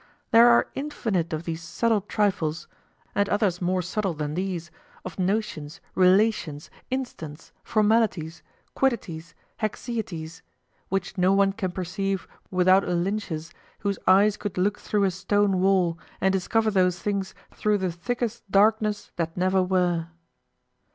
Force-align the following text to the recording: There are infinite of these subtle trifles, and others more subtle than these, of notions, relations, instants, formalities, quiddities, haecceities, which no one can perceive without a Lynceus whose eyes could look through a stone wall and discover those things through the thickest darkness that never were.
There 0.31 0.47
are 0.49 0.67
infinite 0.73 1.31
of 1.31 1.43
these 1.43 1.61
subtle 1.61 2.01
trifles, 2.01 2.67
and 3.13 3.29
others 3.29 3.61
more 3.61 3.83
subtle 3.83 4.15
than 4.15 4.33
these, 4.33 4.71
of 5.05 5.19
notions, 5.19 5.79
relations, 5.93 6.71
instants, 6.89 7.51
formalities, 7.63 8.41
quiddities, 8.73 9.35
haecceities, 9.59 10.41
which 10.89 11.19
no 11.19 11.33
one 11.33 11.53
can 11.53 11.71
perceive 11.71 12.27
without 12.49 12.83
a 12.83 12.95
Lynceus 12.95 13.53
whose 13.81 13.99
eyes 14.07 14.37
could 14.37 14.57
look 14.57 14.79
through 14.79 15.03
a 15.03 15.11
stone 15.11 15.59
wall 15.59 15.99
and 16.19 16.33
discover 16.33 16.71
those 16.71 16.97
things 16.97 17.35
through 17.51 17.77
the 17.77 17.91
thickest 17.91 18.49
darkness 18.49 19.11
that 19.17 19.37
never 19.37 19.61
were. 19.61 20.07